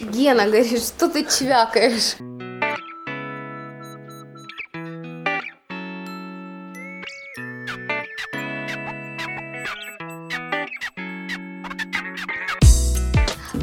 Гена, 0.00 0.46
говоришь, 0.46 0.84
что 0.84 1.10
ты 1.10 1.26
чвякаешь? 1.26 2.16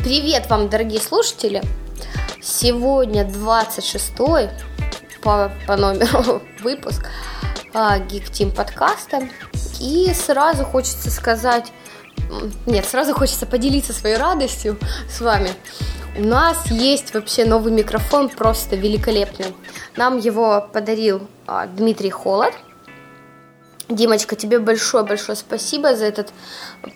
Привет 0.03 0.47
вам, 0.47 0.69
дорогие 0.69 1.01
слушатели! 1.01 1.63
Сегодня 2.39 3.25
26 3.25 4.15
по, 5.21 5.51
по 5.65 5.75
номеру 5.75 6.43
выпуск 6.61 7.07
а, 7.73 7.97
Geek 7.97 8.29
Team 8.29 8.55
подкаста. 8.55 9.27
И 9.79 10.13
сразу 10.13 10.65
хочется 10.65 11.09
сказать... 11.09 11.73
Нет, 12.67 12.85
сразу 12.85 13.15
хочется 13.15 13.47
поделиться 13.47 13.91
своей 13.91 14.17
радостью 14.17 14.77
с 15.09 15.19
вами. 15.19 15.49
У 16.17 16.23
нас 16.23 16.71
есть 16.71 17.13
вообще 17.13 17.45
новый 17.45 17.71
микрофон, 17.71 18.29
просто 18.29 18.75
великолепный. 18.75 19.53
Нам 19.95 20.17
его 20.17 20.67
подарил 20.73 21.27
а, 21.45 21.67
Дмитрий 21.67 22.09
Холод. 22.09 22.53
Димочка, 23.87 24.35
тебе 24.35 24.57
большое-большое 24.57 25.35
спасибо 25.35 25.95
за 25.95 26.05
этот 26.05 26.33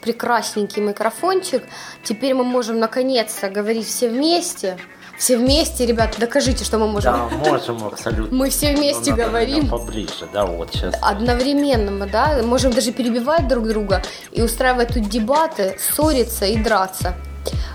прекрасненький 0.02 0.82
микрофончик. 0.82 1.64
Теперь 2.04 2.34
мы 2.34 2.44
можем 2.44 2.80
наконец-то 2.80 3.52
говорить 3.52 3.86
все 3.86 4.10
вместе. 4.10 4.80
Все 5.20 5.38
вместе, 5.38 5.86
ребята, 5.86 6.20
докажите, 6.20 6.66
что 6.66 6.80
мы 6.80 6.88
можем. 6.88 7.14
Да, 7.14 7.30
можем 7.52 7.84
абсолютно. 7.86 8.36
Мы 8.36 8.50
все 8.50 8.76
вместе 8.76 9.12
надо, 9.12 9.26
говорим. 9.26 9.70
Поближе, 9.70 10.28
да, 10.34 10.48
вот 10.48 10.74
сейчас. 10.74 10.96
Одновременно 11.00 11.92
мы, 11.92 12.08
да, 12.08 12.42
можем 12.44 12.72
даже 12.72 12.92
перебивать 12.92 13.48
друг 13.48 13.68
друга 13.68 14.02
и 14.32 14.42
устраивать 14.42 14.96
тут 14.96 15.08
дебаты, 15.10 15.78
ссориться 15.80 16.46
и 16.46 16.58
драться. 16.58 17.14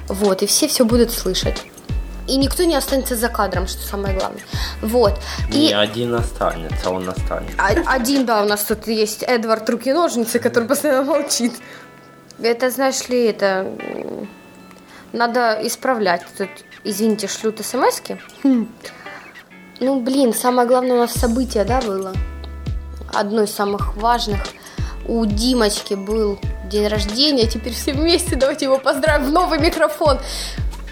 Вот, 0.08 0.42
и 0.42 0.46
все 0.46 0.68
все 0.68 0.84
будут 0.84 1.10
слышать. 1.10 1.62
И 2.28 2.36
никто 2.36 2.64
не 2.64 2.74
останется 2.74 3.14
за 3.14 3.28
кадром, 3.28 3.68
что 3.68 3.82
самое 3.86 4.16
главное. 4.18 4.42
Вот. 4.82 5.14
И 5.52 5.68
Не 5.68 5.72
один 5.74 6.14
останется, 6.14 6.90
он 6.90 7.08
останется. 7.08 7.56
о- 7.56 7.92
один, 7.94 8.26
да, 8.26 8.42
у 8.42 8.46
нас 8.46 8.64
тут 8.64 8.88
есть 8.88 9.22
Эдвард 9.22 9.68
Руки-ножницы, 9.70 10.38
который 10.40 10.66
постоянно 10.68 11.04
молчит. 11.04 11.52
Это, 12.42 12.70
знаешь 12.70 13.08
ли, 13.08 13.26
это... 13.26 13.66
Надо 15.12 15.60
исправлять. 15.62 16.22
Тут, 16.36 16.48
извините, 16.84 17.28
шлют 17.28 17.64
смс-ки. 17.64 18.20
Хм. 18.42 18.68
Ну, 19.80 20.00
блин, 20.00 20.34
самое 20.34 20.66
главное 20.66 20.96
у 20.96 20.98
нас 21.00 21.12
событие, 21.12 21.64
да, 21.64 21.80
было? 21.80 22.12
Одно 23.14 23.42
из 23.44 23.52
самых 23.54 23.96
важных. 23.96 24.40
У 25.06 25.24
Димочки 25.26 25.94
был 25.94 26.40
день 26.68 26.86
рождения, 26.88 27.46
теперь 27.46 27.72
все 27.72 27.92
вместе 27.92 28.36
давайте 28.36 28.66
его 28.66 28.78
поздравим 28.78 29.26
в 29.26 29.32
новый 29.32 29.58
микрофон. 29.58 30.18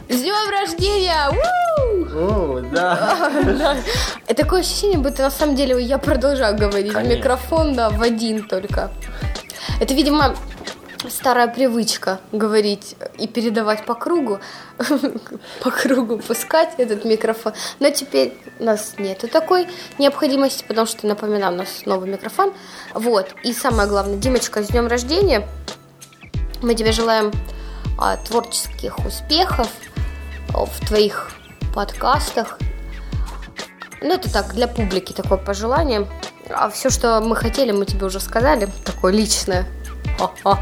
С 0.08 0.20
днем 0.20 0.50
рождения! 0.50 1.31
О, 2.14 2.61
да. 2.72 3.31
Да. 3.44 3.77
И 4.28 4.34
такое 4.34 4.61
ощущение, 4.61 4.98
будто 4.98 5.22
на 5.22 5.31
самом 5.31 5.56
деле 5.56 5.81
я 5.83 5.98
продолжаю 5.98 6.56
говорить 6.56 6.92
Конечно. 6.92 7.19
микрофон, 7.19 7.75
да, 7.75 7.91
в 7.91 8.03
один 8.03 8.47
только. 8.47 8.91
Это, 9.81 9.94
видимо, 9.94 10.36
старая 11.10 11.48
привычка 11.48 12.20
говорить 12.33 12.97
и 13.19 13.27
передавать 13.27 13.84
по 13.84 13.94
кругу, 13.94 14.41
по 15.62 15.70
кругу 15.70 16.19
пускать 16.19 16.74
этот 16.78 17.05
микрофон. 17.05 17.52
Но 17.80 17.91
теперь 17.91 18.36
у 18.58 18.64
нас 18.64 18.94
нету 18.98 19.28
такой 19.28 19.66
необходимости, 19.98 20.64
потому 20.66 20.86
что, 20.86 21.06
напоминаю, 21.06 21.55
у 21.55 21.56
нас 21.56 21.86
новый 21.86 22.10
микрофон. 22.10 22.52
Вот. 22.94 23.34
И 23.42 23.52
самое 23.52 23.88
главное, 23.88 24.16
Димочка, 24.16 24.62
с 24.62 24.69
днем 24.69 24.86
рождения. 24.86 25.47
Мы 26.62 26.75
тебе 26.75 26.92
желаем 26.92 27.32
а, 27.98 28.16
творческих 28.16 28.98
успехов 29.05 29.69
а, 30.55 30.64
в 30.64 30.80
твоих 30.86 31.30
подкастах. 31.75 32.58
Ну, 34.00 34.14
это 34.14 34.32
так, 34.32 34.55
для 34.55 34.69
публики 34.69 35.12
такое 35.12 35.38
пожелание. 35.38 36.06
А 36.50 36.69
все, 36.69 36.91
что 36.91 37.20
мы 37.20 37.36
хотели, 37.36 37.72
мы 37.72 37.86
тебе 37.86 38.06
уже 38.06 38.20
сказали. 38.20 38.69
Такое 38.84 39.12
личное. 39.12 39.66
Ха-ха. 40.19 40.59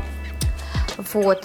Вот. 1.15 1.45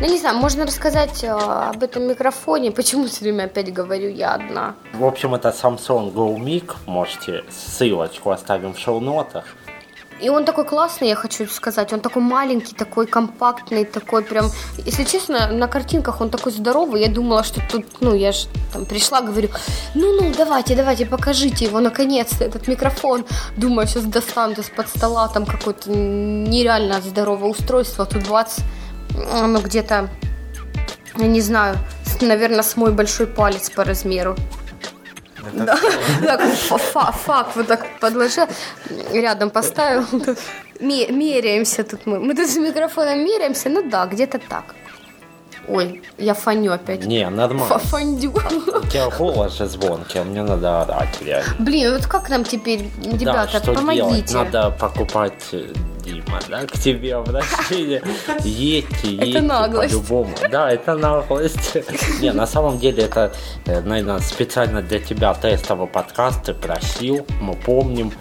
Ну, 0.00 0.06
не 0.06 0.18
знаю, 0.18 0.36
можно 0.36 0.64
рассказать 0.64 1.24
а, 1.24 1.70
об 1.70 1.82
этом 1.82 2.08
микрофоне. 2.08 2.70
Почему 2.76 3.06
все 3.06 3.24
время 3.24 3.44
опять 3.44 3.72
говорю 3.72 4.08
я 4.08 4.34
одна? 4.34 4.74
В 4.94 5.04
общем, 5.04 5.34
это 5.34 5.50
Samsung 5.50 6.12
Go 6.12 6.36
Mic. 6.36 6.74
Можете 6.86 7.44
ссылочку 7.50 8.30
оставим 8.30 8.72
в 8.72 8.78
шоу-нотах. 8.78 9.44
И 10.22 10.28
он 10.28 10.44
такой 10.44 10.64
классный, 10.64 11.08
я 11.08 11.14
хочу 11.14 11.46
сказать. 11.46 11.92
Он 11.92 12.00
такой 12.00 12.22
маленький, 12.22 12.74
такой 12.74 13.06
компактный, 13.06 13.84
такой 13.84 14.22
прям... 14.22 14.50
Если 14.86 15.04
честно, 15.04 15.48
на 15.48 15.66
картинках 15.66 16.20
он 16.20 16.28
такой 16.28 16.52
здоровый. 16.52 17.00
Я 17.00 17.08
думала, 17.08 17.42
что 17.42 17.62
тут, 17.70 17.86
ну, 18.00 18.14
я 18.14 18.32
же 18.32 18.46
там 18.72 18.84
пришла, 18.84 19.22
говорю, 19.22 19.48
ну-ну, 19.94 20.32
давайте, 20.36 20.76
давайте, 20.76 21.06
покажите 21.06 21.64
его, 21.64 21.80
наконец-то, 21.80 22.44
этот 22.44 22.68
микрофон. 22.68 23.24
Думаю, 23.56 23.86
сейчас 23.86 24.04
достану 24.04 24.54
из-под 24.54 24.88
стола 24.88 25.28
там 25.28 25.46
какое-то 25.46 25.90
нереально 25.90 27.00
здоровое 27.00 27.50
устройство. 27.50 28.04
Тут 28.04 28.24
20, 28.24 28.62
ну, 29.14 29.60
где-то, 29.60 30.08
я 31.16 31.26
не 31.26 31.40
знаю, 31.40 31.76
наверное, 32.20 32.62
с 32.62 32.76
мой 32.76 32.92
большой 32.92 33.26
палец 33.26 33.70
по 33.70 33.84
размеру. 33.84 34.36
Да, 35.54 35.78
так 36.22 36.40
фа- 36.54 36.78
фа- 36.78 37.12
фак 37.12 37.56
вот 37.56 37.66
так 37.66 37.86
подложил, 38.00 38.46
рядом 39.12 39.50
поставил. 39.50 40.04
Ме- 40.80 41.08
Меряемся 41.08 41.82
тут 41.84 42.06
мы. 42.06 42.20
Мы 42.20 42.34
тут 42.34 42.48
с 42.48 42.56
микрофоном 42.56 43.18
меряемся, 43.18 43.68
ну 43.68 43.82
да, 43.90 44.06
где-то 44.06 44.38
так. 44.38 44.74
Ой, 45.68 46.02
я 46.18 46.34
фоню 46.34 46.72
опять. 46.72 47.04
Не, 47.04 47.28
нормально. 47.30 47.78
Фондю. 47.78 48.30
У 48.32 48.86
тебя 48.86 49.08
голос 49.18 49.56
же 49.58 49.66
звонкий, 49.66 50.18
а 50.18 50.24
мне 50.24 50.42
надо 50.42 50.82
орать 50.82 51.20
реально. 51.22 51.54
Блин, 51.58 51.92
вот 51.94 52.06
как 52.06 52.28
нам 52.28 52.44
теперь, 52.44 52.88
да, 53.04 53.10
ребята, 53.18 53.48
что 53.48 53.60
делать? 53.60 53.78
помогите. 53.78 54.34
Надо 54.36 54.70
покупать 54.70 55.48
э, 55.52 55.72
Дима, 56.10 56.40
да, 56.48 56.66
к 56.66 56.72
тебе 56.72 57.14
обращение. 57.14 58.02
Едьте, 58.44 59.12
едьте 59.12 59.42
по-любому. 59.42 60.34
Да, 60.50 60.70
это 60.70 60.96
наглость. 60.96 61.76
Не, 62.20 62.32
на 62.32 62.46
самом 62.46 62.78
деле 62.78 63.04
это, 63.04 63.32
э, 63.66 63.80
наверное, 63.80 64.18
специально 64.18 64.82
для 64.82 64.98
тебя 64.98 65.32
тестовый 65.34 65.86
подкаст 65.86 66.44
ты 66.44 66.54
просил, 66.54 67.26
мы 67.40 67.54
помним. 67.54 68.12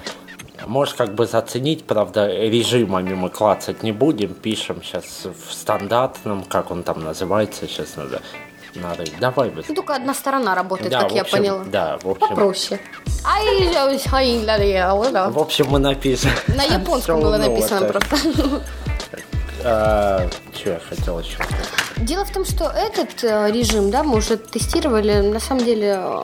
Можешь 0.68 0.94
как 0.94 1.16
бы 1.16 1.26
заценить, 1.26 1.86
правда, 1.86 2.28
режимами 2.28 3.14
мы 3.14 3.30
клацать 3.30 3.82
не 3.82 3.92
будем, 3.92 4.34
пишем 4.34 4.84
сейчас 4.84 5.26
в 5.26 5.54
стандартном, 5.54 6.44
как 6.44 6.70
он 6.70 6.84
там 6.84 7.00
называется, 7.04 7.66
сейчас 7.66 7.96
надо 7.96 8.22
нарыть. 8.76 9.14
Давай 9.20 9.50
Ну, 9.50 9.56
быстрее. 9.56 9.76
только 9.76 9.96
одна 9.96 10.14
сторона 10.14 10.56
работает, 10.56 10.92
Да, 10.92 11.02
как 11.02 11.12
в 11.12 11.16
я 11.16 11.22
общем, 11.22 11.38
поняла. 11.38 11.64
Да, 11.66 11.98
в 12.02 12.10
общем, 12.10 12.28
Попроще. 12.28 12.82
В 15.30 15.40
общем, 15.40 15.68
мы 15.70 15.80
напишем. 15.80 16.32
На 16.48 16.64
японском 16.64 17.20
было 17.22 17.38
написано 17.38 17.80
шоу-ноты. 17.80 18.00
просто. 18.00 18.62
А, 19.64 20.28
что 20.56 20.70
я 20.70 20.80
хотел 20.80 21.20
еще? 21.20 21.38
Дело 21.98 22.24
в 22.24 22.32
том, 22.32 22.46
что 22.46 22.66
этот 22.66 23.24
э, 23.26 23.52
режим, 23.52 23.92
да, 23.92 24.04
мы 24.04 24.18
уже 24.20 24.38
тестировали, 24.38 25.16
на 25.20 25.42
самом 25.42 25.66
деле, 25.66 26.00
э, 26.02 26.24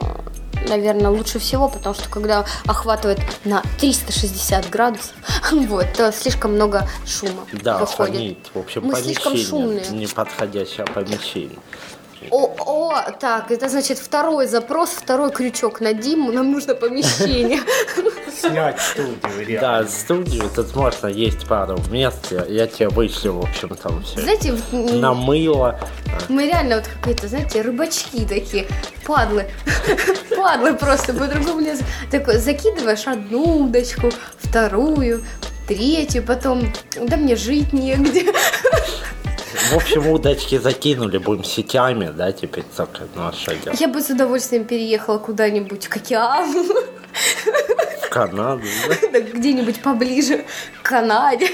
наверное, 0.70 1.10
лучше 1.12 1.38
всего, 1.40 1.68
потому 1.68 1.94
что 1.96 2.08
когда 2.10 2.46
охватывает 2.66 3.20
на 3.44 3.62
360 3.80 4.70
градусов, 4.70 5.12
вот, 5.52 5.86
то 5.98 6.14
слишком 6.14 6.54
много 6.54 6.88
шума 7.06 7.42
Да, 7.52 7.80
выходит. 7.80 8.16
фонит. 8.16 8.38
В 8.54 8.60
общем, 8.60 8.84
Мы 8.86 8.96
слишком 8.96 9.36
шумные. 9.36 9.86
Неподходящее 9.90 10.86
помещение. 10.86 11.60
О, 12.32 12.56
о, 12.66 13.12
так, 13.20 13.52
это 13.52 13.70
значит 13.70 14.00
второй 14.00 14.48
запрос, 14.48 14.90
второй 14.90 15.32
крючок 15.32 15.82
на 15.82 15.94
Диму, 15.94 16.32
нам 16.32 16.52
нужно 16.52 16.76
помещение. 16.76 17.60
Снять 18.36 18.80
студию, 18.80 19.46
реально. 19.46 19.84
Да, 19.84 19.88
студию 19.90 20.50
тут 20.56 20.76
можно 20.76 21.08
есть 21.08 21.48
пару 21.48 21.80
мест. 21.92 22.32
Я, 22.50 22.68
тебе 22.68 22.90
вышлю, 22.90 23.34
в 23.34 23.44
общем, 23.44 23.70
там 23.76 24.04
все. 24.04 24.22
Знаете, 24.22 24.58
На 24.72 25.14
мыло. 25.14 25.80
мы 26.30 26.48
реально 26.48 26.78
вот 26.78 26.88
какие-то, 26.88 27.28
знаете, 27.28 27.62
рыбачки 27.62 28.26
такие, 28.26 28.68
падлы, 29.06 29.46
падлы 30.36 30.74
просто, 30.74 31.14
по-другому 31.14 31.62
не... 31.62 31.76
Такой, 32.12 32.38
закидываешь 32.38 33.08
одну 33.08 33.66
удочку, 33.66 34.12
вторую, 34.38 35.24
третью, 35.68 36.24
потом, 36.24 36.72
да 37.00 37.18
мне 37.18 37.36
жить 37.36 37.74
негде. 37.74 38.26
В 39.56 39.74
общем, 39.76 40.08
удочки 40.10 40.58
закинули, 40.58 41.18
будем 41.18 41.44
сетями, 41.44 42.12
да, 42.16 42.32
теперь 42.32 42.66
только 42.76 43.04
наше 43.16 43.56
дело. 43.58 43.76
Я 43.80 43.88
бы 43.88 44.02
с 44.02 44.10
удовольствием 44.10 44.66
переехала 44.66 45.18
куда-нибудь 45.18 45.88
к 45.88 45.98
океану, 45.98 46.66
В 48.02 48.10
Канаду, 48.10 48.64
да? 49.12 49.20
где-нибудь 49.20 49.82
поближе 49.82 50.46
к 50.82 50.90
Канаде. 50.90 51.50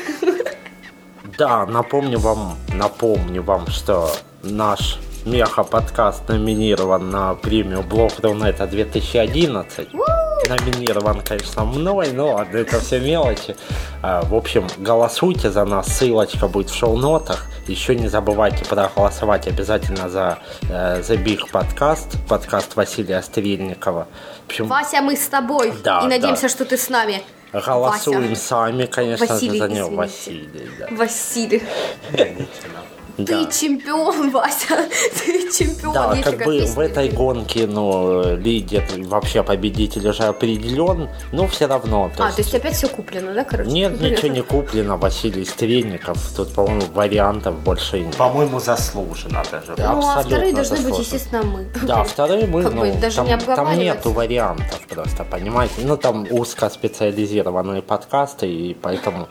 Да, 1.38 1.66
напомню 1.66 2.20
вам, 2.20 2.58
напомню 2.74 3.44
вам, 3.44 3.68
что 3.68 4.12
наш 4.44 5.00
меха 5.26 5.64
подкаст 5.64 6.28
номинирован 6.28 7.10
на 7.10 7.36
премию 7.36 7.84
Блог 7.84 8.14
Рунета 8.20 8.68
2011. 8.68 9.90
Номинирован, 10.48 11.22
конечно, 11.22 11.66
мной, 11.66 12.12
но 12.12 12.34
ладно, 12.34 12.58
это 12.58 12.80
все 12.80 13.00
мелочи. 13.00 13.56
А, 14.02 14.24
в 14.24 14.36
общем, 14.36 14.68
голосуйте 14.78 15.52
за 15.52 15.66
нас, 15.66 15.88
ссылочка 15.88 16.48
будет 16.48 16.70
в 16.70 16.76
шоу-нотах. 16.76 17.48
Еще 17.68 17.96
не 17.96 18.08
забывайте 18.08 18.66
проголосовать 18.66 19.48
обязательно 19.48 20.10
за 20.10 20.40
э, 20.70 21.02
The 21.02 21.24
Big 21.24 21.42
Podcast, 21.52 22.18
подкаст 22.28 22.76
Василия 22.76 23.22
Стрельникова. 23.22 24.08
В 24.44 24.50
общем, 24.50 24.68
Вася, 24.68 25.02
мы 25.02 25.16
с 25.16 25.28
тобой. 25.28 25.74
Да, 25.84 26.02
и 26.04 26.08
надеемся, 26.08 26.44
да. 26.44 26.50
что 26.50 26.66
ты 26.66 26.78
с 26.78 26.90
нами. 26.90 27.22
Голосуем 27.54 28.30
Вася. 28.30 28.42
сами, 28.42 28.86
конечно, 28.86 29.26
Василий, 29.26 29.60
за 29.60 29.68
него. 29.68 30.06
Извините. 30.06 30.42
Василий, 30.56 30.72
да. 30.80 30.88
Василий. 30.96 31.64
Ты 33.18 33.26
да. 33.26 33.46
чемпион, 33.46 34.30
Вася. 34.32 34.90
Ты 35.20 35.52
чемпион. 35.52 35.94
Да, 35.94 36.16
как 36.24 36.44
бы 36.44 36.66
в 36.66 36.80
этой 36.80 37.10
гонке, 37.10 37.68
ну, 37.68 38.36
лидер, 38.38 38.84
вообще 39.06 39.44
победитель 39.44 40.08
уже 40.08 40.24
определен, 40.24 41.10
но 41.32 41.48
все 41.48 41.68
равно. 41.68 42.12
То 42.16 42.24
а, 42.24 42.28
есть... 42.28 42.38
то 42.38 42.42
есть 42.42 42.56
опять 42.56 42.76
все 42.76 42.88
куплено, 42.88 43.34
да, 43.34 43.44
короче? 43.44 43.72
Нет, 43.72 44.00
ничего 44.00 44.30
не 44.30 44.42
куплено. 44.42 44.98
Василий 44.98 45.46
Стрельников. 45.46 46.18
Тут, 46.36 46.54
по-моему, 46.54 46.84
вариантов 46.94 47.56
больше 47.60 48.00
нет. 48.00 48.16
По-моему, 48.16 48.60
заслуженно 48.60 49.44
даже. 49.52 49.76
Да, 49.76 49.94
ну, 49.94 50.08
а 50.08 50.22
вторые 50.24 50.54
должны 50.54 50.78
быть, 50.78 51.00
естественно, 51.00 51.44
мы. 51.44 51.68
Да, 51.84 52.04
вторые 52.04 52.48
мы, 52.48 52.64
как 52.64 52.74
ну, 52.74 52.82
бы, 52.82 52.92
даже 52.94 53.18
там, 53.18 53.28
не 53.28 53.38
там 53.38 53.80
нету 53.80 54.12
вариантов 54.12 54.82
просто, 54.88 55.24
понимаете? 55.24 55.74
Ну, 55.84 55.98
там 55.98 56.28
узкоспециализированные 56.30 57.82
подкасты, 57.82 58.48
и 58.48 58.74
поэтому 58.74 59.28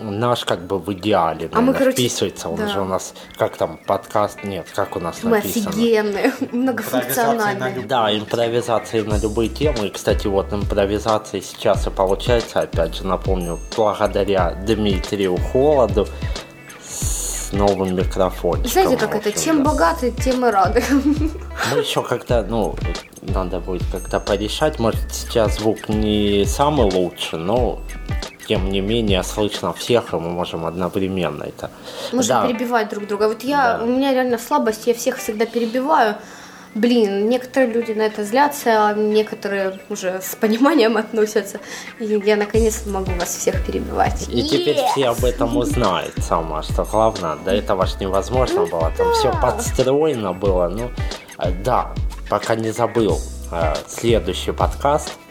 наш 0.00 0.44
как 0.44 0.66
бы 0.66 0.78
в 0.78 0.92
идеале 0.92 1.50
а 1.52 1.60
мы, 1.60 1.72
короче, 1.72 1.92
вписывается. 1.92 2.48
Он 2.48 2.56
да. 2.56 2.68
же 2.68 2.80
у 2.80 2.84
нас, 2.84 3.14
как 3.36 3.56
там, 3.56 3.78
подкаст, 3.86 4.44
нет, 4.44 4.66
как 4.74 4.96
у 4.96 5.00
нас 5.00 5.22
мы 5.22 5.30
написано. 5.30 5.64
Мы 5.64 5.70
офигенные, 5.70 6.32
многофункциональные. 6.52 7.86
Да, 7.86 8.16
импровизации 8.16 9.00
на 9.02 9.18
любые 9.18 9.48
темы. 9.48 9.88
И, 9.88 9.90
кстати, 9.90 10.26
вот 10.26 10.52
импровизация 10.52 11.40
сейчас 11.40 11.86
и 11.86 11.90
получается, 11.90 12.60
опять 12.60 12.96
же, 12.96 13.06
напомню, 13.06 13.58
благодаря 13.76 14.52
Дмитрию 14.66 15.36
Холоду 15.36 16.06
с 16.82 17.52
новым 17.52 17.96
микрофоном. 17.96 18.66
Знаете, 18.66 18.96
как 18.96 19.14
это? 19.14 19.32
Чем 19.32 19.62
богаты, 19.62 20.10
тем 20.10 20.44
и 20.46 20.50
рады. 20.50 20.82
Мы 20.90 21.80
еще 21.80 22.02
как-то, 22.02 22.44
ну, 22.48 22.76
надо 23.22 23.60
будет 23.60 23.84
как-то 23.90 24.20
порешать. 24.20 24.78
Может, 24.78 25.00
сейчас 25.12 25.58
звук 25.58 25.88
не 25.88 26.44
самый 26.46 26.90
лучший, 26.90 27.38
но 27.38 27.80
тем 28.48 28.70
не 28.70 28.80
менее 28.80 29.22
слышно 29.22 29.72
всех, 29.72 30.14
и 30.14 30.16
мы 30.16 30.30
можем 30.30 30.64
одновременно 30.64 31.44
это. 31.44 31.70
Можем 32.12 32.28
да. 32.28 32.46
перебивать 32.46 32.88
друг 32.88 33.06
друга. 33.06 33.28
Вот 33.28 33.42
я, 33.44 33.78
да. 33.78 33.84
у 33.84 33.86
меня 33.86 34.12
реально 34.12 34.38
слабость, 34.38 34.86
я 34.86 34.94
всех 34.94 35.18
всегда 35.18 35.44
перебиваю. 35.44 36.16
Блин, 36.74 37.28
некоторые 37.28 37.72
люди 37.72 37.92
на 37.92 38.02
это 38.02 38.24
злятся, 38.24 38.88
а 38.88 38.94
некоторые 38.94 39.80
уже 39.90 40.20
с 40.22 40.34
пониманием 40.34 40.96
относятся. 40.96 41.60
И 41.98 42.04
я 42.24 42.36
наконец 42.36 42.86
могу 42.86 43.12
вас 43.12 43.36
всех 43.36 43.66
перебивать. 43.66 44.28
И 44.28 44.40
yes! 44.40 44.48
теперь 44.48 44.76
все 44.92 45.08
об 45.08 45.24
этом 45.24 45.56
узнают 45.56 46.14
сама, 46.18 46.62
что 46.62 46.84
главное, 46.84 47.36
до 47.44 47.50
этого 47.50 47.86
ж 47.86 48.00
невозможно 48.00 48.60
ну, 48.60 48.66
было. 48.66 48.92
Там 48.96 49.08
да. 49.08 49.12
все 49.12 49.32
подстроено 49.42 50.32
было. 50.32 50.68
Ну, 50.68 50.90
э, 51.38 51.50
да, 51.64 51.92
пока 52.30 52.54
не 52.54 52.70
забыл. 52.70 53.18
Э, 53.50 53.74
следующий 53.88 54.52
подкаст– 54.52 55.12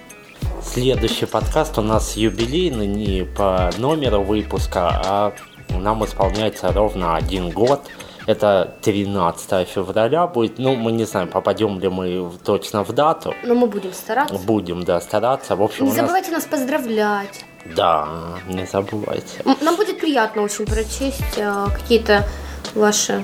Следующий 0.73 1.25
подкаст 1.25 1.77
у 1.77 1.81
нас 1.81 2.17
юбилейный 2.17 2.87
не 2.87 3.23
по 3.23 3.71
номеру 3.77 4.21
выпуска, 4.21 5.01
а 5.03 5.33
нам 5.69 6.05
исполняется 6.05 6.71
ровно 6.71 7.15
один 7.15 7.49
год. 7.49 7.81
Это 8.27 8.75
13 8.81 9.67
февраля 9.67 10.27
будет. 10.27 10.59
Ну, 10.59 10.75
мы 10.75 10.91
не 10.91 11.05
знаем, 11.05 11.29
попадем 11.29 11.79
ли 11.79 11.87
мы 11.87 12.29
точно 12.43 12.83
в 12.83 12.91
дату. 12.91 13.33
Но 13.43 13.55
мы 13.55 13.67
будем 13.67 13.93
стараться. 13.93 14.37
Будем, 14.37 14.83
да, 14.83 14.99
стараться. 14.99 15.55
В 15.55 15.63
общем, 15.63 15.85
не 15.85 15.91
забывайте 15.91 16.31
нас... 16.31 16.43
нас 16.43 16.59
поздравлять. 16.59 17.45
Да, 17.75 18.09
не 18.47 18.65
забывайте. 18.65 19.43
Нам 19.61 19.77
будет 19.77 19.99
приятно 19.99 20.41
очень 20.43 20.65
прочесть 20.65 21.37
э, 21.37 21.67
какие-то 21.73 22.27
ваши 22.75 23.23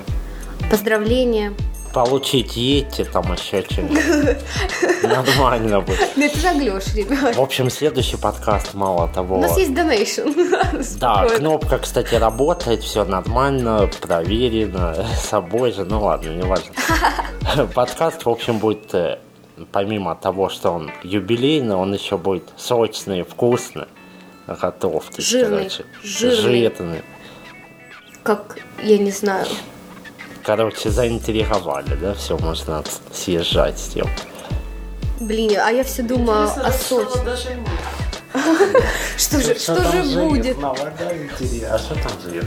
поздравления 0.70 1.52
получить 1.94 2.56
эти 2.56 3.04
там 3.04 3.32
еще 3.32 3.62
что-нибудь. 3.62 4.36
Нормально 5.02 5.80
будет. 5.80 6.16
Ну 6.16 6.24
это 6.24 6.38
заглешь, 6.38 6.92
ребят. 6.94 7.36
В 7.36 7.40
общем, 7.40 7.70
следующий 7.70 8.16
подкаст, 8.16 8.74
мало 8.74 9.08
того. 9.08 9.38
У 9.38 9.40
нас 9.40 9.56
есть 9.56 9.72
донейшн. 9.72 10.22
Да, 10.98 11.28
кнопка, 11.28 11.78
кстати, 11.78 12.16
работает, 12.16 12.82
все 12.82 13.04
нормально, 13.04 13.88
проверено, 14.00 15.06
собой 15.16 15.72
же, 15.72 15.84
ну 15.84 16.02
ладно, 16.02 16.30
не 16.30 16.42
важно. 16.42 16.72
Подкаст, 17.74 18.24
в 18.24 18.28
общем, 18.28 18.58
будет 18.58 18.92
э, 18.94 19.18
помимо 19.70 20.16
того, 20.16 20.48
что 20.48 20.70
он 20.70 20.90
юбилейный, 21.04 21.76
он 21.76 21.94
еще 21.94 22.18
будет 22.18 22.44
сочный, 22.56 23.22
вкусный. 23.22 23.86
Готовки, 24.46 25.20
жирный, 25.20 25.56
короче. 25.58 25.84
Жирный. 26.02 26.68
жирный. 26.68 27.02
Как, 28.22 28.58
я 28.82 28.98
не 28.98 29.10
знаю, 29.10 29.46
короче, 30.44 30.90
заинтриговали, 30.90 31.94
да, 31.96 32.14
все, 32.14 32.38
можно 32.38 32.84
съезжать 33.12 33.78
с 33.78 33.88
тем. 33.88 34.06
Блин, 35.20 35.58
а 35.58 35.70
я 35.70 35.82
все 35.84 36.02
думаю 36.02 36.44
о 36.44 36.72
Сочи. 36.72 37.18
Что 39.16 39.40
же, 39.40 39.54
что 39.54 39.76
же 39.76 40.02
будет? 40.18 40.56
А 40.62 41.78
что 41.78 41.94
там 41.94 42.12
живет? 42.24 42.46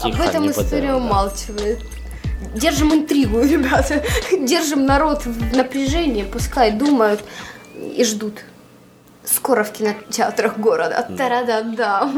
Об 0.02 0.20
этом 0.20 0.50
история 0.50 0.94
умалчивает. 0.94 1.80
Держим 2.54 2.92
интригу, 2.92 3.40
ребята. 3.42 4.04
Держим 4.30 4.84
народ 4.84 5.24
в 5.24 5.56
напряжении, 5.56 6.22
пускай 6.22 6.70
думают 6.70 7.24
и 7.74 8.04
ждут. 8.04 8.44
Скоро 9.24 9.64
в 9.64 9.72
кинотеатрах 9.72 10.58
города. 10.58 11.08
Та-да-да. 11.16 12.10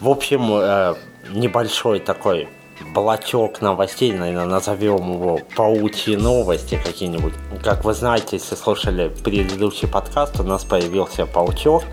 В 0.00 0.08
общем, 0.08 0.52
э, 0.52 0.94
небольшой 1.30 2.00
такой 2.00 2.48
блочок 2.94 3.60
новостей, 3.60 4.12
наверное, 4.12 4.46
назовем 4.46 5.12
его 5.12 5.40
паучьи 5.56 6.16
новости 6.16 6.80
какие-нибудь. 6.82 7.34
Как 7.62 7.84
вы 7.84 7.94
знаете, 7.94 8.36
если 8.36 8.54
слушали 8.54 9.08
предыдущий 9.22 9.88
подкаст, 9.88 10.40
у 10.40 10.42
нас 10.42 10.64
появился 10.64 11.26
паучок. 11.26 11.84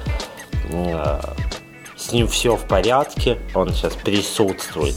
Э, 0.72 1.20
с 1.96 2.12
ним 2.12 2.28
все 2.28 2.56
в 2.56 2.66
порядке, 2.66 3.38
он 3.54 3.70
сейчас 3.70 3.94
присутствует. 3.94 4.96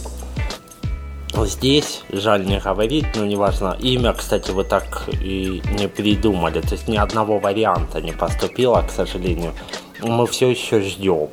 Здесь, 1.34 2.02
жаль 2.10 2.44
не 2.44 2.58
говорить, 2.58 3.06
но 3.16 3.24
неважно. 3.24 3.76
Имя, 3.80 4.12
кстати, 4.12 4.50
вы 4.50 4.64
так 4.64 5.08
и 5.08 5.62
не 5.78 5.88
придумали. 5.88 6.60
То 6.60 6.72
есть 6.72 6.88
ни 6.88 6.96
одного 6.96 7.38
варианта 7.38 8.02
не 8.02 8.12
поступило, 8.12 8.82
к 8.82 8.90
сожалению. 8.90 9.52
Мы 10.00 10.26
все 10.26 10.50
еще 10.50 10.82
ждем. 10.82 11.30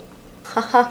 Ха-ха. 0.61 0.89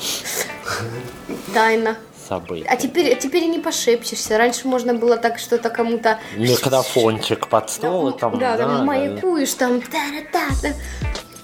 Тайна. 1.54 1.96
События. 2.28 2.68
А 2.68 2.76
теперь, 2.76 3.18
теперь 3.18 3.44
и 3.44 3.48
не 3.48 3.58
пошепчешься. 3.58 4.36
Раньше 4.36 4.68
можно 4.68 4.94
было 4.94 5.16
так 5.16 5.38
что-то 5.38 5.70
кому-то... 5.70 6.18
Микрофончик 6.36 7.48
под 7.48 7.70
стол. 7.70 8.12
Да, 8.12 8.18
там, 8.18 8.38
да, 8.38 8.56
да, 8.56 8.64
там 8.64 8.86
маякуешь, 8.86 9.54
там... 9.54 9.82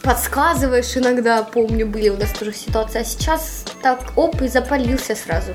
Подсказываешь 0.02 0.94
иногда, 0.98 1.42
помню, 1.42 1.86
были 1.86 2.10
у 2.10 2.18
нас 2.18 2.30
тоже 2.30 2.52
ситуации. 2.52 3.00
А 3.00 3.04
сейчас 3.04 3.64
так, 3.82 4.00
оп, 4.16 4.42
и 4.42 4.48
запалился 4.48 5.14
сразу. 5.14 5.52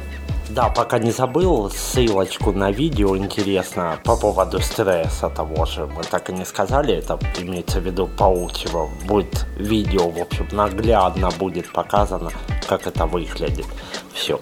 Да, 0.49 0.69
пока 0.69 0.97
не 0.97 1.11
забыл 1.11 1.69
ссылочку 1.69 2.51
на 2.51 2.71
видео 2.71 3.15
интересно 3.15 3.99
по 4.03 4.17
поводу 4.17 4.59
стресса 4.59 5.29
того 5.29 5.65
же. 5.65 5.85
Мы 5.85 6.01
так 6.03 6.31
и 6.31 6.33
не 6.33 6.43
сказали, 6.43 6.95
это 6.95 7.19
имеется 7.37 7.79
в 7.79 7.83
виду 7.83 8.07
паучьего. 8.07 8.89
Будет 9.05 9.45
видео, 9.57 10.09
в 10.09 10.19
общем, 10.19 10.47
наглядно 10.51 11.29
будет 11.37 11.71
показано, 11.71 12.31
как 12.69 12.85
это 12.85 13.07
выглядит. 13.07 13.65
Все. 14.13 14.39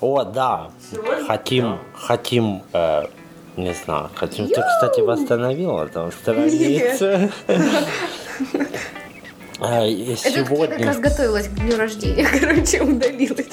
О, 0.00 0.24
да. 0.24 0.70
Хотим, 1.26 1.78
хотим, 1.92 2.62
э, 2.72 3.02
не 3.58 3.74
знаю, 3.74 4.08
хотим. 4.14 4.48
Ты, 4.48 4.62
кстати, 4.62 5.00
восстановила 5.00 5.86
там 5.88 6.10
страницу. 6.10 7.30
Сегодня... 10.16 10.64
Это 10.64 10.76
как 10.78 10.86
раз 10.86 10.98
готовилась 11.00 11.48
к 11.48 11.54
дню 11.54 11.76
рождения, 11.76 12.26
короче, 12.40 12.80
удалилась. 12.80 13.48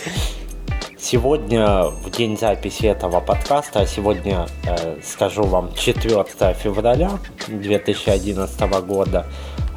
Сегодня, 0.98 1.84
в 1.84 2.10
день 2.12 2.38
записи 2.38 2.86
этого 2.86 3.20
подкаста, 3.20 3.86
сегодня, 3.86 4.48
э, 4.66 4.96
скажу 5.04 5.44
вам, 5.44 5.74
4 5.74 6.24
февраля 6.54 7.12
2011 7.48 8.62
года. 8.86 9.26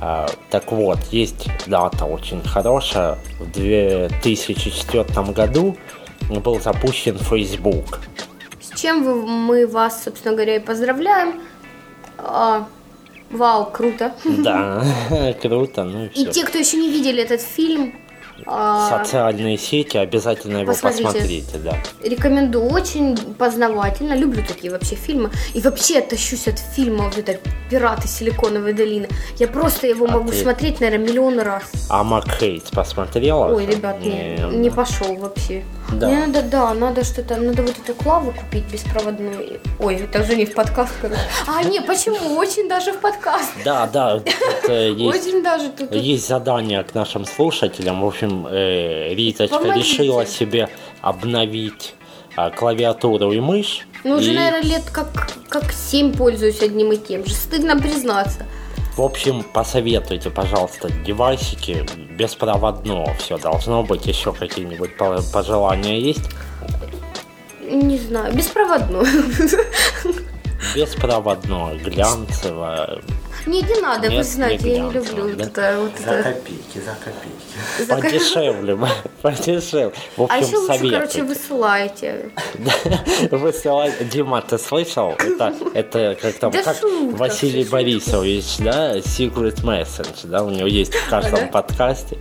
Э, 0.00 0.26
так 0.50 0.72
вот, 0.72 0.98
есть 1.10 1.48
дата 1.66 2.04
очень 2.04 2.42
хорошая. 2.42 3.18
В 3.38 3.50
2004 3.50 5.04
году 5.32 5.76
был 6.28 6.60
запущен 6.60 7.18
Facebook. 7.18 8.00
С 8.60 8.80
чем 8.80 9.04
вы, 9.04 9.26
мы 9.26 9.66
вас, 9.66 10.04
собственно 10.04 10.34
говоря, 10.34 10.56
и 10.56 10.60
поздравляем. 10.60 11.40
А, 12.18 12.66
вау, 13.30 13.66
круто. 13.66 14.14
Да, 14.24 14.84
круто. 15.42 15.84
Ну 15.84 16.06
и, 16.06 16.22
и 16.22 16.26
те, 16.26 16.44
кто 16.44 16.58
еще 16.58 16.76
не 16.76 16.90
видели 16.90 17.22
этот 17.22 17.40
фильм, 17.40 17.92
А, 17.92 17.99
Социальные 18.44 19.58
сети, 19.58 19.96
обязательно 19.96 20.58
его 20.58 20.72
Посмотрите. 20.72 21.04
посмотрите, 21.04 21.58
да. 21.58 21.76
Рекомендую, 22.02 22.66
очень 22.70 23.16
познавательно. 23.16 24.14
Люблю 24.14 24.42
такие 24.46 24.72
вообще 24.72 24.94
фильмы. 24.96 25.30
И 25.54 25.60
вообще 25.60 26.00
тащусь 26.00 26.48
от 26.48 26.58
фильма 26.58 27.04
вот 27.04 27.18
это 27.18 27.38
«Пираты 27.70 28.08
Силиконовой 28.08 28.72
долины». 28.72 29.08
Я 29.38 29.48
просто 29.48 29.86
его 29.86 30.06
А 30.06 30.10
могу 30.12 30.30
ты- 30.30 30.42
смотреть, 30.42 30.80
наверное, 30.80 31.06
миллион 31.08 31.38
раз. 31.40 31.64
А 31.88 32.02
Макхейт 32.04 32.70
посмотрела? 32.70 33.54
Ой, 33.54 33.66
ребят, 33.66 34.00
не, 34.00 34.38
не 34.56 34.70
пошел 34.70 35.14
вообще. 35.16 35.64
Да. 35.92 36.08
Мне 36.08 36.26
надо, 36.26 36.42
да, 36.42 36.74
надо 36.74 37.04
что-то, 37.04 37.36
надо 37.36 37.62
вот 37.62 37.76
эту 37.78 37.94
клаву 37.94 38.32
купить 38.32 38.64
беспроводную. 38.72 39.60
Ой, 39.78 39.96
это 39.96 40.20
уже 40.20 40.36
не 40.36 40.46
в 40.46 40.54
подкаст, 40.54 40.92
короче. 41.00 41.20
А, 41.46 41.62
не, 41.64 41.80
почему? 41.80 42.36
Очень 42.36 42.68
даже 42.68 42.92
в 42.92 43.00
подкаст. 43.00 43.52
Да, 43.64 43.86
да, 43.86 44.22
э, 44.68 44.92
Очень 45.00 45.42
даже 45.42 45.70
тут. 45.70 45.94
есть 45.94 46.28
задание 46.28 46.84
к 46.84 46.94
нашим 46.94 47.24
слушателям. 47.24 48.02
В 48.02 48.06
общем, 48.06 48.46
э, 48.46 49.14
Риточка 49.14 49.72
решила 49.74 50.26
себе 50.26 50.68
обновить 51.00 51.94
а, 52.36 52.50
клавиатуру 52.50 53.32
и 53.32 53.40
мышь. 53.40 53.86
Ну, 54.04 54.16
уже, 54.16 54.32
наверное, 54.32 54.62
лет 54.62 54.84
как, 54.90 55.08
как 55.48 55.72
7 55.72 56.14
пользуюсь 56.14 56.62
одним 56.62 56.92
и 56.92 56.96
тем 56.96 57.26
же. 57.26 57.34
Стыдно 57.34 57.76
признаться. 57.76 58.46
В 58.96 59.02
общем, 59.02 59.44
посоветуйте, 59.52 60.30
пожалуйста, 60.30 60.90
девайсики 61.06 61.86
беспроводного. 62.20 63.14
Все 63.14 63.38
должно 63.38 63.82
быть. 63.82 64.06
Еще 64.06 64.32
какие-нибудь 64.32 64.96
по- 64.96 65.22
пожелания 65.32 65.98
есть? 65.98 66.28
Не 67.62 67.96
знаю, 67.98 68.34
беспроводную. 68.34 69.06
Беспроводное, 70.74 71.76
глянцевое. 71.78 73.00
Не, 73.46 73.62
не 73.62 73.80
надо, 73.80 74.08
вы 74.08 74.14
Нет, 74.16 74.26
знаете, 74.26 74.64
не 74.64 74.76
я 74.76 74.82
не 74.84 74.90
люблю 74.92 75.16
да? 75.16 75.22
вот 75.22 75.40
это. 75.40 75.76
Вот 75.80 75.90
За 76.04 76.10
это. 76.12 76.32
копейки, 76.32 76.78
за 76.78 76.96
копейки. 77.04 77.86
За 77.86 77.96
Подешевле, 77.96 78.78
подешевле. 79.22 79.92
В 80.16 80.22
А 80.22 80.24
общем, 80.24 80.46
еще 80.46 80.56
лучше, 80.58 80.68
короче, 80.68 80.88
советуйте. 80.90 81.22
высылайте. 81.22 82.30
Высылай- 83.30 84.04
Дима, 84.04 84.42
ты 84.42 84.58
слышал? 84.58 85.12
Это, 85.12 85.54
это 85.74 86.16
как 86.20 86.34
там, 86.38 86.50
Да 86.50 86.62
как 86.62 86.76
шутка, 86.76 87.16
Василий 87.16 87.62
шутка. 87.62 87.72
Борисович, 87.76 88.58
да, 88.58 88.98
Secret 88.98 89.62
Message, 89.62 90.26
да, 90.26 90.42
у 90.44 90.50
него 90.50 90.66
есть 90.66 90.94
в 90.94 91.08
каждом 91.08 91.48
подкасте. 91.48 92.16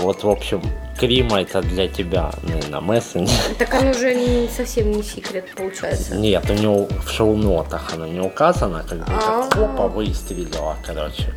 Вот, 0.00 0.22
в 0.24 0.28
общем, 0.28 0.62
Крима 0.98 1.42
это 1.42 1.60
для 1.62 1.88
тебя, 1.88 2.30
наверное, 2.42 2.80
мессенджер. 2.80 3.54
Так 3.58 3.74
оно 3.74 3.90
уже 3.90 4.14
не- 4.14 4.48
совсем 4.48 4.90
не 4.90 5.02
секрет 5.02 5.46
получается. 5.56 6.14
Нет, 6.14 6.48
у 6.50 6.54
него 6.54 6.88
в 7.04 7.10
шоу-нотах 7.10 7.92
оно 7.94 8.06
не 8.06 8.20
указано, 8.20 8.84
как 8.88 8.98
бы 8.98 9.04
так 9.06 9.56
А. 9.56 9.88
выстрелила, 9.88 10.76
короче. 10.84 11.32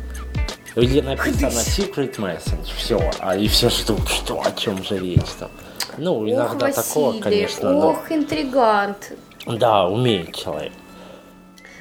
Или 0.76 1.00
написано 1.02 1.48
Secret 1.60 2.16
Message, 2.16 2.68
все, 2.76 2.98
а 3.20 3.36
и 3.36 3.46
все 3.48 3.68
ждут, 3.70 4.08
что, 4.08 4.40
о 4.44 4.50
чем 4.52 4.82
же 4.82 4.98
речь 4.98 5.20
там. 5.38 5.50
Ну, 5.98 6.22
Ох, 6.22 6.28
иногда 6.28 6.72
такого, 6.72 7.06
Василий, 7.08 7.22
конечно, 7.22 7.70
но- 7.72 7.90
ох, 7.90 8.10
интригант. 8.10 9.12
Да, 9.46 9.86
умеет 9.86 10.34
человек. 10.34 10.72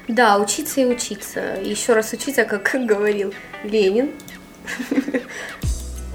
Да, 0.07 0.37
учиться 0.37 0.81
и 0.81 0.85
учиться. 0.85 1.39
Еще 1.63 1.93
раз 1.93 2.13
учиться, 2.13 2.43
как 2.45 2.69
говорил 2.85 3.33
Ленин. 3.63 4.11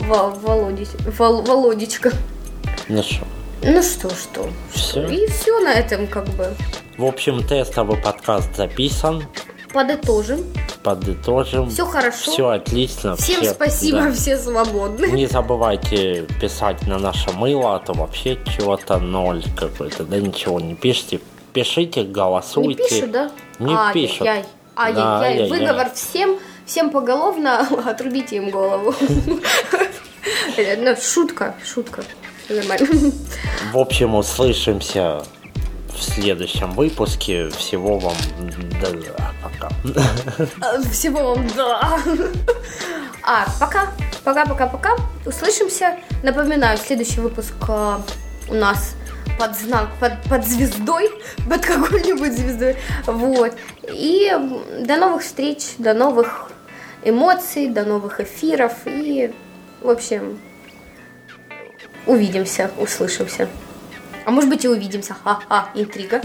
Володич, 0.09 0.89
Вол- 1.19 1.43
Володечка. 1.43 2.13
Ну 2.89 3.03
что, 3.03 3.25
Ну 3.63 3.83
что, 3.83 4.09
что. 4.11 4.49
Всё? 4.73 5.07
И 5.07 5.27
все 5.29 5.59
на 5.61 5.73
этом 5.75 6.07
как 6.07 6.27
бы. 6.31 6.55
В 6.97 7.05
общем, 7.05 7.47
тестовый 7.47 7.97
подкаст 7.99 8.57
записан. 8.57 9.25
Подытожим. 9.73 10.45
Подытожим. 10.83 11.69
Всё 11.69 11.85
хорошо. 11.85 12.31
Все 12.33 12.49
отлично. 12.49 13.17
Всем 13.17 13.43
все- 13.43 13.51
спасибо, 13.53 14.01
да. 14.05 14.13
все 14.13 14.39
свободны. 14.39 15.07
Не 15.13 15.27
забывайте 15.27 16.27
писать 16.41 16.87
на 16.87 16.99
наше 16.99 17.31
мыло, 17.33 17.77
а 17.77 17.79
то 17.79 17.93
вообще 17.93 18.39
чего-то 18.57 18.99
ноль 18.99 19.45
какой-то. 19.57 20.05
Да 20.05 20.17
ничего 20.19 20.59
не 20.59 20.75
пишите. 20.75 21.21
Пишите, 21.53 22.03
Не 22.03 22.09
голосуйте. 22.13 22.83
пишут, 22.89 23.11
да? 23.11 23.31
Не 23.59 23.77
пишут. 23.93 24.23
Ай-яй-яй. 24.23 24.45
Да, 24.77 25.21
Ай-яй-яй. 25.21 25.23
ай-яй-яй. 25.43 25.51
Выговор 25.51 25.91
всем, 25.95 26.39
всем 26.65 26.91
поголовно 26.91 27.61
отрубите 27.87 28.37
им 28.37 28.51
голову. 28.51 28.95
Ну, 30.79 30.97
шутка, 30.97 31.55
шутка. 31.65 32.03
Всё 32.45 32.57
Нормально. 32.57 33.13
В 33.73 33.79
общем, 33.79 34.15
услышимся 34.15 35.23
в 35.95 36.03
следующем 36.03 36.73
выпуске. 36.73 37.51
Всего 37.51 37.99
вам 37.99 38.17
да, 38.81 39.33
пока. 39.43 39.69
Всего 40.91 41.35
вам 41.35 41.47
да. 41.57 42.01
А, 43.23 43.47
пока. 43.61 43.93
Пока-пока-пока. 44.25 44.97
Услышимся. 45.27 45.99
Напоминаю, 46.23 46.79
следующий 46.79 47.21
выпуск 47.21 47.55
а, 47.69 48.01
у 48.49 48.55
нас 48.55 48.95
под 49.39 49.57
знак, 49.57 49.89
под, 50.01 50.21
под 50.29 50.47
звездой, 50.47 51.11
под 51.49 51.65
какой-нибудь 51.65 52.33
звездой. 52.33 52.77
Вот. 53.07 53.53
И 53.85 54.33
до 54.81 54.97
новых 54.97 55.23
встреч, 55.23 55.75
до 55.79 55.95
новых 55.95 56.51
эмоций, 57.03 57.69
до 57.69 57.85
новых 57.85 58.21
эфиров. 58.21 58.73
И, 58.87 59.33
в 59.81 59.89
общем, 59.89 60.39
увидимся, 62.07 62.71
услышимся. 62.79 63.49
А 64.25 64.31
может 64.31 64.51
быть 64.51 64.65
и 64.65 64.69
увидимся. 64.69 65.15
Ха-ха, 65.15 65.71
интрига. 65.75 66.21